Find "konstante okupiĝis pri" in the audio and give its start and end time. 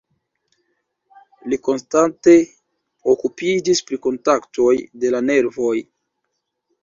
1.67-3.99